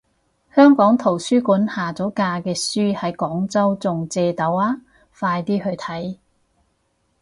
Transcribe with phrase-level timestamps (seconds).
[0.55, 4.81] 香港圖書館下咗架啲書喺廣州仲借到啊，
[5.13, 6.17] 快啲去睇